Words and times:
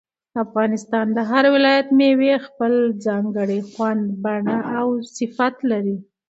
د 0.33 0.35
افغانستان 0.45 1.05
د 1.17 1.19
هر 1.31 1.45
ولایت 1.55 1.87
مېوې 1.99 2.33
خپل 2.47 2.73
ځانګړی 3.05 3.59
خوند، 3.69 4.03
بڼه 4.23 4.57
او 4.77 4.87
صفت 5.17 5.55
لري. 5.71 5.97